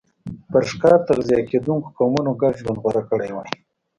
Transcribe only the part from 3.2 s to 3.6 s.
وای.